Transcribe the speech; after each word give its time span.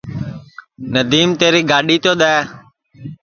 ندیم 0.93 1.29
تیری 1.39 1.61
گاڈؔی 1.71 1.97
تو 2.03 2.11
دؔے 2.19 2.35